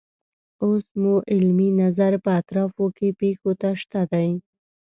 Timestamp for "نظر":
1.81-2.11